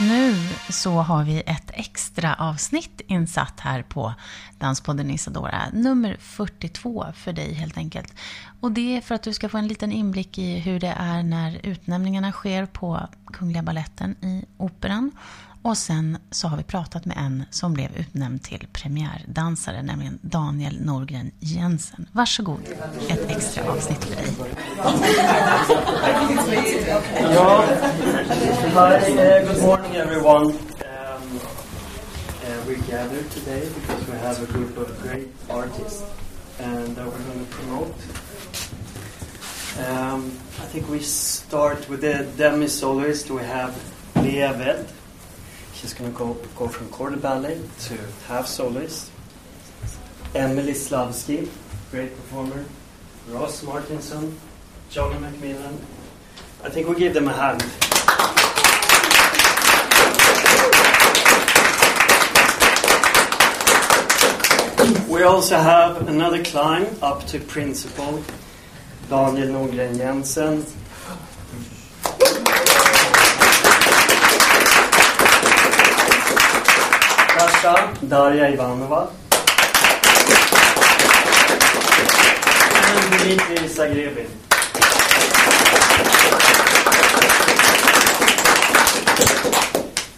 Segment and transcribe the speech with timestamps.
[0.00, 0.34] Nu
[0.70, 4.14] så har vi ett extra avsnitt insatt här på
[4.58, 5.62] Danspodden Isadora.
[5.72, 8.14] Nummer 42 för dig helt enkelt.
[8.60, 11.22] Och det är för att du ska få en liten inblick i hur det är
[11.22, 15.10] när utnämningarna sker på Kungliga Balletten i Operan.
[15.66, 20.80] Och sen så har vi pratat med en som blev utnämnd till premiärdansare, nämligen Daniel
[20.80, 22.08] Norgren Jensen.
[22.12, 22.60] Varsågod,
[23.08, 24.26] ett extra avsnitt för dig.
[27.34, 27.64] Ja,
[28.74, 30.44] hi, uh, good morning everyone.
[30.44, 30.56] Um,
[32.42, 36.02] uh, we gather today because we have a group of great artists
[36.60, 37.94] and that we're going to promote.
[39.78, 40.32] Um,
[40.64, 43.30] I think we start with the demi soloist.
[43.30, 43.74] We have
[44.14, 44.86] Lea Ved.
[45.76, 49.10] She's going to go, go from quarter ballet to half soloist.
[50.34, 51.50] Emily Slavsky,
[51.90, 52.64] great performer.
[53.28, 54.38] Ross Martinson,
[54.88, 55.78] Johnny Macmillan.
[56.64, 57.62] I think we give them a hand.
[65.10, 68.22] We also have another climb up to principal,
[69.10, 70.64] Daniel Norgren Jensen.
[77.66, 79.10] Sasha, Darja Ivanova.
[82.86, 84.30] And Zagrebin.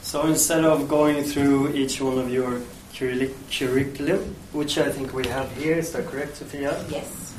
[0.03, 2.61] So instead of going through each one of your
[2.93, 6.85] curri- curriculum, which I think we have here, is that correct, Sophia?
[6.91, 7.35] Yes.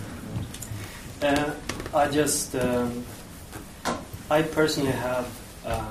[1.22, 1.54] Uh,
[1.94, 3.04] I just, um,
[4.32, 5.28] I personally have
[5.66, 5.86] uh,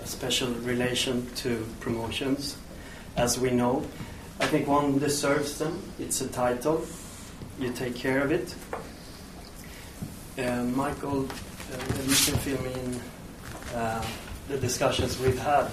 [0.00, 2.56] a special relation to promotions,
[3.16, 3.84] as we know.
[4.40, 5.80] I think one deserves them.
[5.98, 6.84] It's a title.
[7.58, 8.54] You take care of it.
[10.36, 13.00] Uh, Michael, uh, you can fill me in
[13.74, 14.04] uh,
[14.48, 15.70] the discussions we've had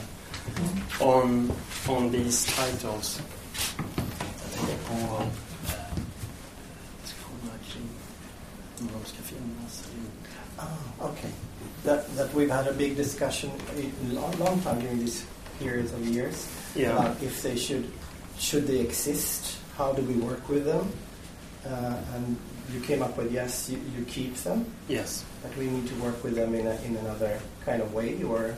[1.00, 1.52] on,
[1.90, 3.20] on these titles.
[10.60, 11.32] Ah, okay.
[11.84, 15.26] That, that we've had a big discussion a long, long time during these
[15.60, 16.92] periods of years Yeah.
[16.98, 17.92] about if they should
[18.38, 20.92] should they exist, how do we work with them,
[21.66, 22.38] uh, and
[22.74, 25.24] you came up with yes, you, you keep them, Yes.
[25.44, 28.56] but we need to work with them in a, in another kind of way, or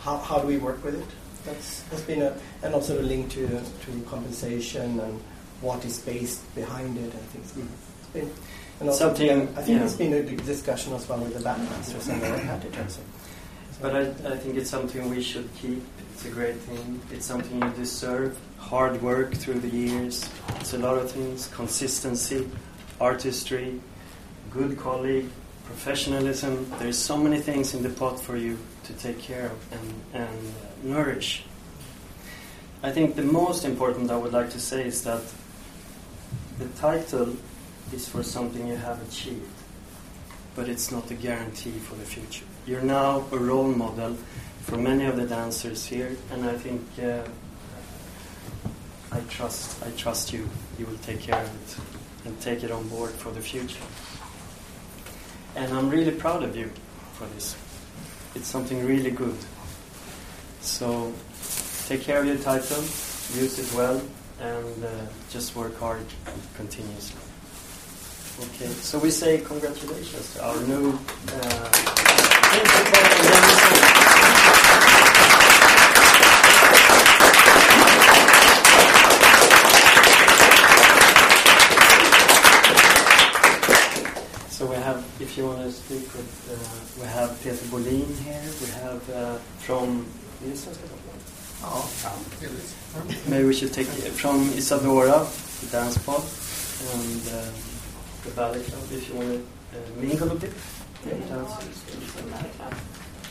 [0.00, 1.06] how, how do we work with it?
[1.46, 5.20] That's has been a and also the link to to compensation and
[5.60, 7.52] what is based behind it and things.
[7.56, 8.30] It's been
[8.80, 9.84] and also Something- I think yeah.
[9.84, 12.98] it's been a discussion as well with the bandmasters and the repetitors.
[13.80, 15.82] But I, I think it's something we should keep.
[16.12, 17.00] It's a great thing.
[17.10, 18.38] It's something you deserve.
[18.58, 20.28] Hard work through the years.
[20.60, 21.48] It's a lot of things.
[21.48, 22.48] Consistency,
[23.00, 23.80] artistry,
[24.50, 25.28] good colleague,
[25.64, 26.70] professionalism.
[26.78, 30.54] There's so many things in the pot for you to take care of and, and
[30.82, 31.44] nourish.
[32.82, 35.22] I think the most important I would like to say is that
[36.58, 37.36] the title
[37.92, 39.48] is for something you have achieved,
[40.54, 42.44] but it's not a guarantee for the future.
[42.66, 44.16] You're now a role model
[44.62, 47.22] for many of the dancers here, and I think uh,
[49.12, 50.48] I trust I trust you.
[50.78, 53.84] You will take care of it and take it on board for the future.
[55.56, 56.70] And I'm really proud of you
[57.12, 57.54] for this.
[58.34, 59.36] It's something really good.
[60.62, 61.12] So
[61.86, 62.80] take care of your title,
[63.34, 64.00] use it well,
[64.40, 64.88] and uh,
[65.28, 66.06] just work hard
[66.56, 67.20] continuously.
[68.36, 70.98] Okay, so we say congratulations to our new
[71.28, 71.70] uh,
[84.50, 88.42] So we have, if you want to speak with, uh, we have Peter Bolin here.
[88.60, 90.06] We have uh, from
[90.42, 91.04] det Svenska
[93.28, 95.24] Maybe we should take from Isadora,
[95.60, 96.22] the dance pod,
[96.94, 97.73] and uh,
[98.24, 100.52] the ballet club if you want to uh, mingle a bit.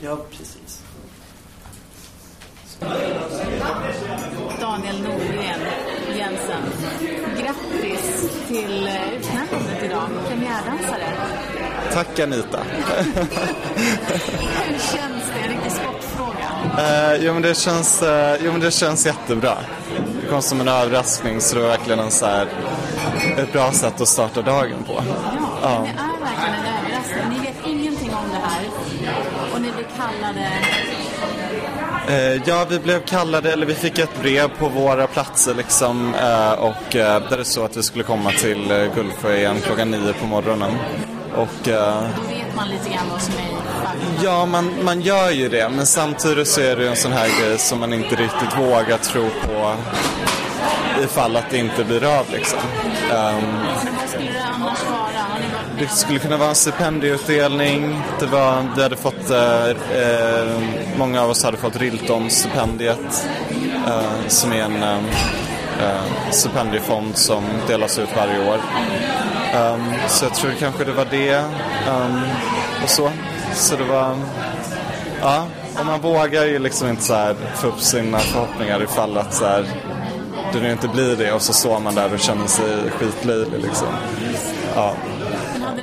[0.01, 0.81] Ja, precis.
[4.59, 5.59] Daniel Norgren
[6.17, 6.63] Jensen.
[7.37, 11.13] Grattis till eh, utnämningen idag, premiärdansare.
[11.93, 12.59] Tack Anita.
[14.65, 15.39] Hur känns det?
[15.43, 16.49] En riktig sportfråga.
[16.77, 19.57] Uh, jo, men det känns, uh, jo men det känns jättebra.
[20.21, 22.47] Det kom som en överraskning så det var verkligen en så här,
[23.37, 24.93] ett bra sätt att starta dagen på.
[25.61, 27.29] Ja, det är verkligen en överraskning.
[27.29, 28.69] Ni vet ingenting om det här
[29.53, 30.49] och ni blir kallade
[32.07, 36.51] Eh, ja, vi blev kallade, eller vi fick ett brev på våra platser liksom eh,
[36.51, 40.25] och eh, där det så att vi skulle komma till eh, Guldsjön klockan nio på
[40.25, 40.71] morgonen.
[41.35, 43.72] Och, Då vet man lite grann vad som är
[44.23, 47.27] Ja, man, man gör ju det, men samtidigt så är det ju en sån här
[47.39, 49.75] grej som man inte riktigt vågar tro på
[51.03, 52.59] ifall att det inte blir av liksom.
[53.11, 53.43] Um,
[55.79, 58.01] det skulle kunna vara en stipendieutdelning.
[58.19, 60.59] Det var, vi hade fått, eh, eh
[60.97, 63.27] många av oss hade fått Rilton-stipendiet
[63.87, 64.97] eh, som är en eh,
[65.79, 68.59] eh stipendiefond som delas ut varje år.
[69.57, 72.21] Um, så jag tror kanske det var det um,
[72.83, 73.11] och så.
[73.53, 74.15] Så det var,
[75.21, 75.47] ja,
[75.79, 79.45] och man vågar ju liksom inte så här få upp sina förhoppningar ifall att så
[79.45, 79.65] här,
[80.53, 83.87] det nu inte blir det och så står man där och känner sig skitlöjlig liksom.
[84.75, 84.93] Ja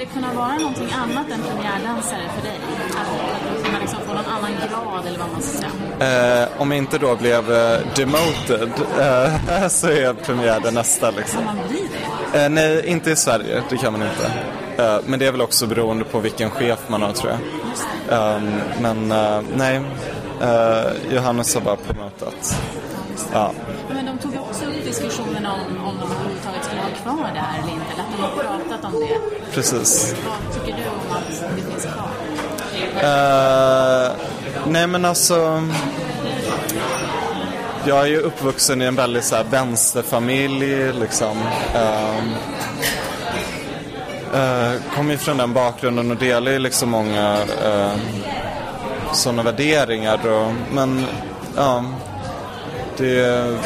[0.01, 2.61] det kunnat vara någonting annat än premiärdansare för dig?
[2.91, 5.59] Att kunna liksom få någon annan grad eller vad man ska
[5.99, 6.43] säga?
[6.43, 11.45] Eh, om jag inte då blev eh, demoted eh, så är premiär det nästa liksom.
[11.45, 11.89] Kan man bli
[12.33, 12.45] det?
[12.45, 13.63] Eh, nej, inte i Sverige.
[13.71, 14.33] Det kan man inte.
[14.83, 17.60] Eh, men det är väl också beroende på vilken chef man har tror jag.
[18.11, 19.81] Ehm, men eh, nej,
[21.11, 22.57] Johannes har bara promotat.
[23.33, 23.53] Ja.
[23.89, 27.73] Men de tog också upp diskussionen om, om de överhuvudtaget skulle vara kvar där eller
[27.73, 29.19] inte, eller att de har pratat om det.
[29.55, 30.15] Precis.
[30.27, 32.11] Vad tycker du om att det finns kvar?
[32.97, 34.11] Uh,
[34.67, 35.69] nej men alltså...
[37.85, 41.39] Jag är ju uppvuxen i en väldigt så här, vänsterfamilj liksom.
[41.75, 42.25] Uh,
[44.35, 47.93] Eh, kommer ju från den bakgrunden och delar ju liksom många eh,
[49.13, 50.27] sådana värderingar.
[50.27, 51.07] Och, men
[51.57, 51.85] ja,
[52.97, 53.59] det,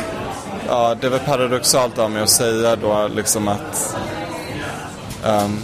[0.68, 3.96] ja, det är väl paradoxalt av mig att säga då liksom att
[5.24, 5.62] um,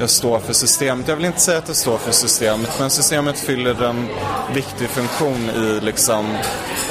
[0.00, 1.08] jag står för systemet.
[1.08, 4.08] Jag vill inte säga att jag står för systemet, men systemet fyller en
[4.54, 6.36] viktig funktion i, liksom,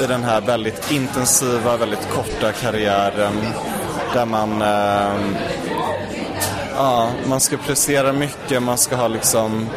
[0.02, 3.32] i den här väldigt intensiva, väldigt korta karriären
[4.14, 5.67] där man, eh,
[6.78, 9.68] ja, man ska prestera mycket, man ska ha liksom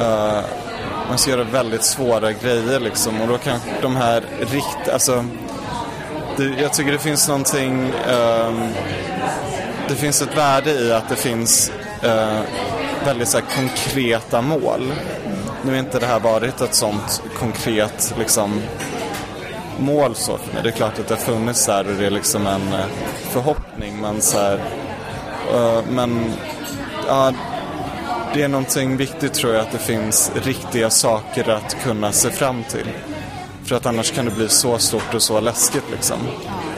[0.00, 0.40] uh,
[1.08, 5.24] man ska göra väldigt svåra grejer liksom och då kanske de här rikt, alltså
[6.36, 8.68] det, jag tycker det finns någonting, um,
[9.88, 11.72] det finns ett värde i att det finns
[12.04, 12.40] uh,
[13.04, 14.92] väldigt så här, konkreta mål.
[15.62, 18.60] Nu har inte det här varit ett sånt konkret liksom
[19.78, 20.62] mål så för mig.
[20.62, 22.84] Det är klart att det har funnits där och det är liksom en uh,
[23.30, 24.60] förhoppning men så här,
[25.88, 26.32] men
[27.06, 27.32] ja,
[28.34, 32.64] det är någonting viktigt tror jag att det finns riktiga saker att kunna se fram
[32.64, 32.88] till.
[33.64, 36.18] För att annars kan det bli så stort och så läskigt liksom.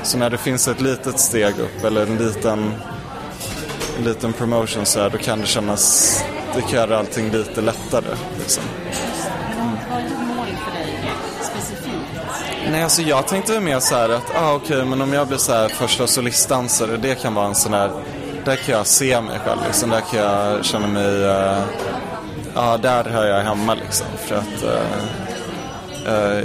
[0.02, 2.72] Så när det finns ett litet steg upp eller en liten,
[3.98, 6.24] en liten promotion så här, då kan det kännas,
[6.54, 8.64] det kan göra allting lite lättare liksom.
[9.60, 9.76] Mm.
[12.70, 15.38] Nej, alltså jag tänkte mer så här att, ah, okej, okay, men om jag blir
[15.38, 17.90] så här första solistdansare, det kan vara en sån här
[18.44, 19.60] där kan jag se mig själv.
[19.66, 19.90] Liksom.
[19.90, 21.24] Där kan jag känna mig...
[21.24, 21.62] Uh,
[22.54, 24.06] ja, där hör jag hemma liksom.
[24.16, 24.64] För att...
[24.64, 24.82] Uh,
[26.12, 26.44] uh,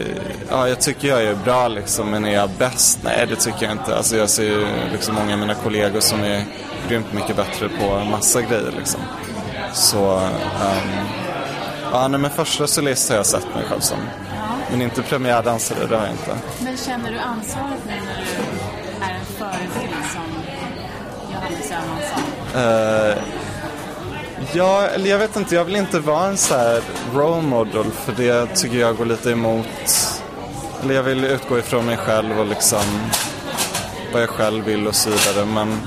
[0.49, 2.99] ja, jag tycker jag är bra liksom, men är jag bäst?
[3.03, 3.95] Nej, det tycker jag inte.
[3.97, 6.45] Alltså, jag ser ju liksom många av mina kollegor som är
[6.89, 9.01] grymt mycket bättre på massa grejer liksom.
[9.73, 10.15] Så...
[10.15, 10.29] Um,
[11.91, 13.97] ja, nej, men första solist har jag sett mig själv som.
[14.71, 16.35] Men inte premiärdansare, det har jag inte.
[16.63, 20.34] Men känner du ansvaret nu när du är en förebild som
[22.55, 23.17] Uh,
[24.53, 26.81] ja, eller jag vet inte, jag vill inte vara en så här
[27.13, 29.67] role model för det tycker jag går lite emot.
[30.83, 32.83] Eller jag vill utgå ifrån mig själv och liksom
[34.13, 35.45] vad jag själv vill och så vidare.
[35.45, 35.77] Men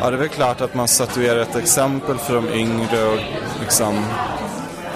[0.00, 3.18] ja, det är väl klart att man statuerar ett exempel för de yngre och
[3.60, 3.96] liksom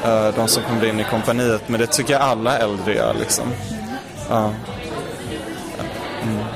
[0.07, 1.69] uh, de som kommer in i kompaniet.
[1.69, 3.53] Men det tycker jag alla äldre gör liksom.
[4.31, 4.51] Uh.
[6.23, 6.56] Mm.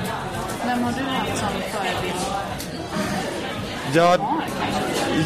[3.93, 4.17] Ja,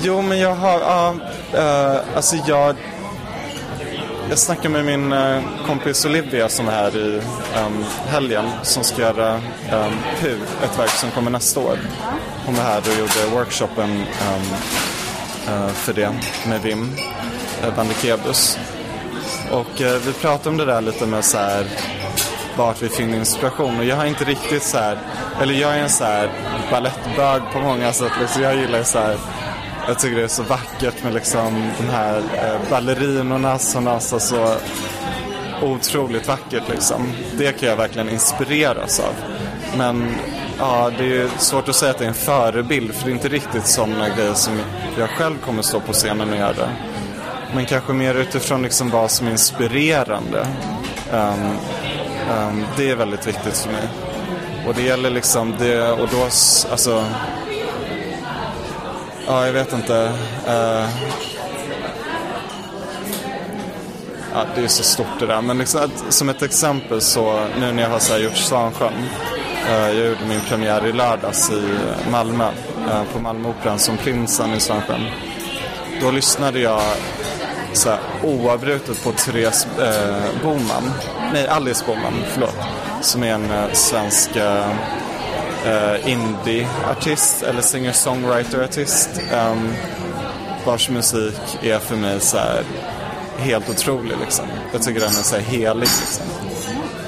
[0.04, 1.16] jo men jag har, ja,
[1.54, 2.76] uh, alltså jag,
[4.30, 7.22] jag snackade med min uh, kompis Olivia som är här i
[7.66, 11.78] um, helgen som ska göra um, PU, ett verk som kommer nästa år.
[12.46, 14.54] Hon var här och gjorde workshopen um,
[15.54, 16.14] uh, för det
[16.48, 16.92] med Vim
[17.64, 18.60] uh, Bandekebus.
[19.52, 21.66] Och uh, vi pratade om det där lite med så här
[22.58, 24.98] vart vi finner inspiration och jag har inte riktigt så här
[25.42, 26.30] eller jag är en så här
[26.72, 28.12] balettbög på många sätt.
[28.20, 29.18] Liksom jag gillar så här,
[29.88, 34.56] jag tycker det är så vackert med liksom de här eh, ballerinorna som dansar så
[35.62, 37.12] otroligt vackert liksom.
[37.38, 39.14] Det kan jag verkligen inspireras av.
[39.78, 40.16] Men
[40.60, 43.16] ja, det är ju svårt att säga att det är en förebild för det är
[43.16, 44.60] inte riktigt sådana grejer som
[44.98, 46.70] jag själv kommer stå på scenen och göra.
[47.56, 50.48] Men kanske mer utifrån liksom vad som är inspirerande.
[51.14, 51.58] Um,
[52.32, 53.88] Ehm, det är väldigt viktigt för mig.
[54.68, 56.24] Och det gäller liksom det, och då,
[56.72, 57.06] alltså,
[59.28, 60.12] ja jag vet inte.
[60.48, 60.90] Eh,
[64.34, 65.42] ja, det är så stort det där.
[65.42, 68.94] Men liksom, som ett exempel så, nu när jag har så här gjort Svansjön.
[69.70, 71.64] Eh, jag gjorde min premiär i lördags i
[72.12, 72.50] Malmö,
[72.90, 75.06] eh, på Malmöoperan som prinsen i Svansjön.
[76.02, 76.82] Då lyssnade jag
[77.74, 80.92] så här, oavbrutet på Therese eh, Boman,
[81.36, 82.56] nej Alice Boman, förlåt,
[83.02, 84.70] som är en eh, svensk eh,
[85.66, 89.74] eh indie-artist eller singer-songwriter-artist um,
[90.66, 92.64] vars musik är för mig så här,
[93.38, 94.46] helt otrolig liksom.
[94.74, 96.26] Jag tycker den är så här helig liksom.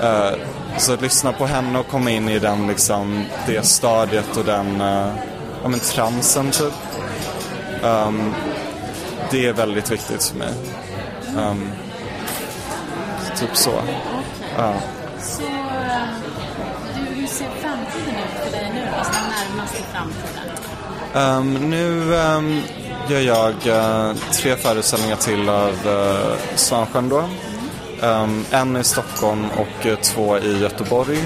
[0.03, 0.39] Uh,
[0.77, 4.81] så att lyssna på henne och komma in i den liksom, det stadiet och den,
[4.81, 5.15] uh,
[5.63, 6.74] ja men transen typ.
[7.84, 8.34] Um,
[9.31, 10.53] det är väldigt viktigt för mig.
[11.38, 11.72] Um,
[13.39, 13.72] typ så.
[14.57, 14.73] Ja.
[15.19, 15.41] Så
[16.95, 18.87] du, hur ser framtiden ut för dig nu?
[18.97, 20.37] Alltså den närmaste framtiden?
[21.13, 22.61] Um, nu um,
[23.09, 27.23] gör jag uh, tre föreställningar till av uh, Svansjön då.
[28.01, 31.19] Um, en i Stockholm och uh, två i Göteborg.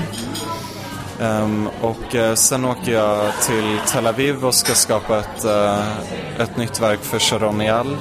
[1.19, 5.97] Um, och uh, sen åker jag till Tel Aviv och ska skapa ett, uh,
[6.39, 7.97] ett nytt verk för Sharon Eyal.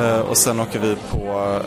[0.00, 1.60] Uh, och sen åker vi på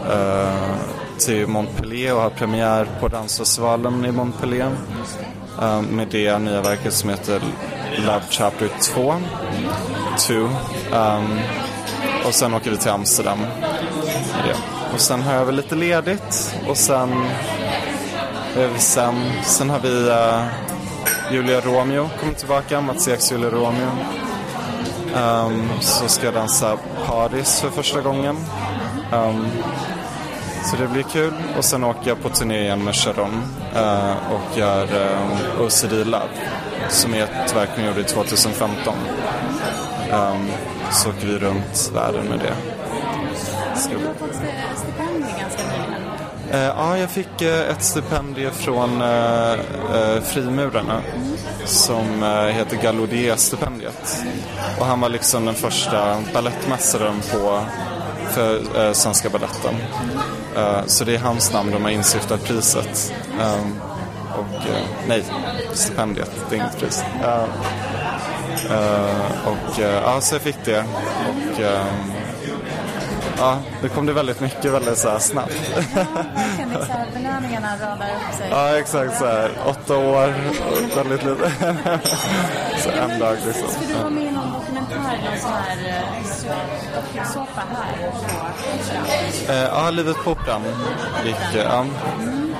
[1.20, 4.72] till Montpellier och har premiär på Dansfestivalen i Montpellier.
[5.62, 7.42] Ehm, med det nya verket som heter
[7.98, 9.16] Love Chapter 2.
[10.28, 10.34] 2.
[10.34, 11.40] Um,
[12.26, 13.40] och sen åker vi till Amsterdam.
[14.48, 14.56] Ja.
[14.94, 17.26] Och sen har jag väl lite ledigt och sen
[18.78, 20.46] Sen, sen har vi uh,
[21.32, 23.90] Julia Romeo kommer tillbaka, Mats Eks Julia Romeo.
[25.16, 28.36] Um, så ska jag dansa Paris för första gången.
[29.14, 29.46] Um,
[30.64, 31.34] så det blir kul.
[31.58, 33.44] Och sen åker jag på turné igen med Sharon
[33.76, 36.30] uh, och gör um, OCD Love
[36.90, 38.94] som är ett verk vi gjorde 2015.
[40.12, 40.50] Um,
[40.92, 42.56] så åker vi runt världen med det.
[43.80, 43.90] Ska...
[43.90, 44.36] Du har fått
[44.76, 46.04] stipendium ganska nyligen.
[46.54, 49.04] Uh, ja, jag fick ett stipendium från
[50.24, 51.02] Frimurarna
[51.66, 54.24] som heter Gallaudet-stipendiet.
[54.80, 57.60] Och han var liksom den första ballettmästaren på
[58.30, 59.30] för Svenska
[60.56, 60.90] Balletten.
[60.90, 63.14] så det är hans namn de har insyftat priset.
[63.42, 63.80] Um,
[64.34, 64.68] och
[65.08, 65.24] nej,
[65.74, 67.04] stipendiet, det är inget pris.
[69.46, 70.80] och ja, så jag fick det.
[70.80, 72.14] Och um,
[73.38, 75.72] ja, det kom det väldigt mycket väldigt så här snabbt.
[75.96, 76.06] Ja,
[77.14, 78.48] belöningarna radar upp sig.
[78.50, 79.52] Ja, exakt så här.
[79.66, 80.34] Åtta år
[80.72, 81.52] och väldigt lite.
[82.78, 83.68] så en dag liksom.
[83.68, 88.12] Ska du vara med i någon dokumentär, någon sån här eh, såpa här
[89.48, 90.62] på eh, Ja, Livet på Operan
[91.26, 91.86] gick, ja.
[92.20, 92.56] Mm,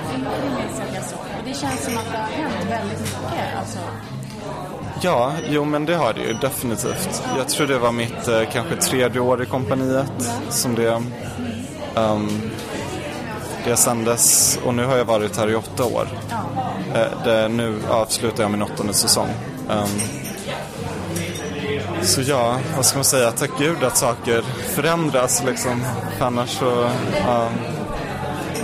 [1.46, 3.58] det känns som att det har hänt väldigt mycket.
[3.60, 3.80] Alltså.
[5.02, 7.24] Ja, jo men det har det ju definitivt.
[7.38, 11.02] Jag tror det var mitt eh, kanske tredje år i kompaniet som det,
[11.96, 12.52] um,
[13.66, 16.08] det sändes och nu har jag varit här i åtta år.
[16.96, 19.30] Eh, det, nu avslutar jag min åttonde säsong.
[19.70, 20.23] Um,
[22.06, 24.42] så ja, vad ska man säga, tack gud att saker
[24.76, 25.86] förändras liksom.
[26.18, 26.90] För annars så,
[27.26, 27.50] ja,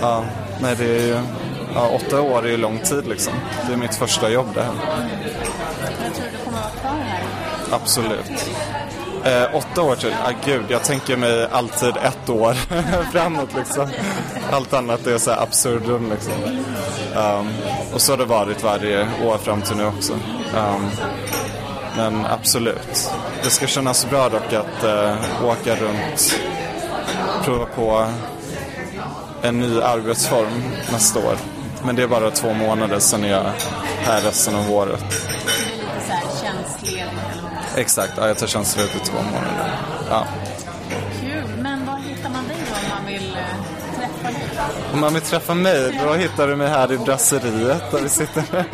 [0.01, 0.23] ja,
[0.61, 1.19] nej det är ju,
[1.75, 3.33] ja, åtta år är ju lång tid liksom.
[3.67, 4.73] Det är mitt första jobb det här.
[6.05, 7.23] Jag tror du kommer att vara kvar här?
[7.71, 8.49] Absolut.
[9.23, 10.15] Eh, åtta år till?
[10.25, 12.53] Ah, gud, jag tänker mig alltid ett år
[13.11, 13.89] framåt liksom.
[14.51, 16.33] Allt annat är så här absurdum liksom.
[17.15, 17.47] Um,
[17.93, 20.13] och så har det varit varje år fram till nu också.
[20.13, 20.89] Um,
[21.99, 23.11] men absolut.
[23.43, 26.39] Det ska kännas bra dock att uh, åka runt,
[27.43, 28.05] prova på
[29.41, 31.35] en ny arbetsform nästa år.
[31.83, 33.51] Men det är bara två månader, sen är jag
[34.03, 35.03] här resten av året.
[37.75, 39.71] Exakt, ja, jag tar tjänstledigt i två månader.
[40.09, 40.25] Ja.
[42.89, 44.47] Man vill eh, träffa dig?
[44.93, 48.43] Om man vill träffa mig, då hittar du mig här i brasseriet där vi sitter.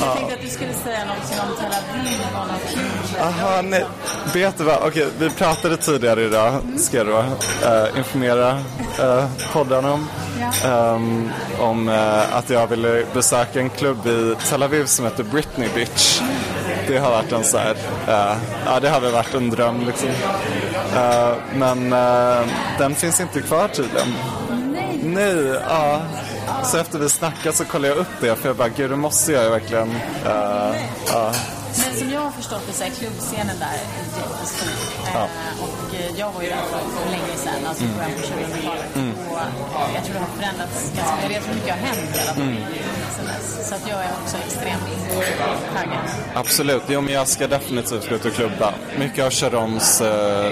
[0.00, 3.20] Jag tänkte att du skulle säga någonting om Tel Aviv och något kul.
[3.20, 3.84] Aha, nej.
[4.34, 4.78] Vet du vad?
[4.82, 8.58] Okej, vi pratade tidigare idag, ska jag då uh, informera
[9.00, 10.08] uh, poddarna om.
[10.62, 10.94] Ja.
[10.94, 15.68] Um, om uh, att jag ville besöka en klubb i Tel Aviv som heter Britney
[15.74, 16.20] Bitch.
[16.88, 17.74] Det har varit en så här,
[18.08, 18.36] uh,
[18.66, 20.08] ja det har väl varit en dröm liksom.
[20.96, 22.48] Eh, men uh,
[22.78, 24.08] den finns inte kvar tydligen.
[24.72, 25.00] Nej.
[25.02, 26.02] Nej, ja.
[26.64, 29.32] Så efter vi snackade så kollade jag upp det för jag bara, gud det måste
[29.32, 29.90] jag ju verkligen.
[29.90, 30.76] Uh,
[31.12, 31.32] ja.
[31.78, 33.78] Men som jag har förstått det så är klubbscenen där
[34.46, 34.68] jättestor.
[35.14, 35.20] Ja.
[35.20, 38.96] Eh, och eh, jag var ju där för länge sedan, alltså början på 2000-talet.
[38.96, 39.15] Mm.
[39.94, 41.22] Jag tror det har förändrats ganska mycket.
[41.22, 42.62] Jag vet hur mycket har hänt hela mm.
[43.68, 44.82] Så att jag är också extremt
[45.74, 45.98] taggad.
[46.34, 48.74] Absolut, jo men jag ska definitivt ut och klubba.
[48.98, 50.50] Mycket av Sharons, eh,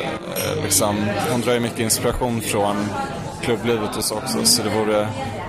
[0.62, 2.88] liksom, hon drar ju mycket inspiration från
[3.42, 4.44] klubblivet och så också.
[4.44, 4.98] Så det vore,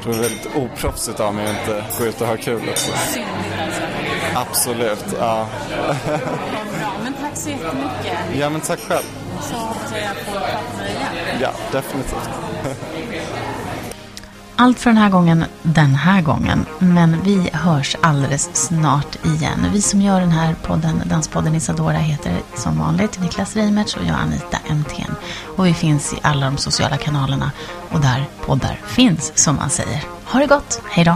[0.04, 2.92] det vore väldigt oproffsigt av mig att inte gå ut och ha kul också.
[2.92, 3.32] Syndigt
[3.66, 3.82] alltså.
[4.36, 5.48] Absolut, ja.
[6.06, 8.18] Bra, men tack så jättemycket.
[8.40, 9.06] Ja, men tack själv.
[9.42, 11.40] Så hoppas jag får prata med dig igen.
[11.42, 12.30] Ja, definitivt.
[14.58, 16.66] Allt för den här gången, den här gången.
[16.80, 19.68] Men vi hörs alldeles snart igen.
[19.74, 24.16] Vi som gör den här podden, Danspodden Isadora, heter som vanligt Niklas Reimertz och jag
[24.16, 25.16] Anita Emthén.
[25.58, 27.52] Och vi finns i alla de sociala kanalerna
[27.90, 30.04] och där poddar finns, som man säger.
[30.26, 31.16] Ha det gott, hej då!